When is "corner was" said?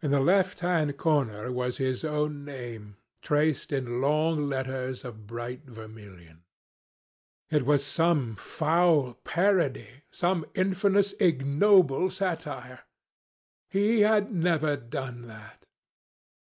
0.96-1.76